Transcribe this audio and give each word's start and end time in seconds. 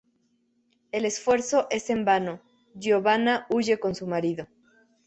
El 0.91 1.05
esfuerzo 1.05 1.67
es 1.69 1.91
en 1.91 2.05
vano: 2.05 2.39
Giovanna 2.73 3.45
huye 3.51 3.79
con 3.79 3.93
su 3.93 4.07
marido. 4.07 4.47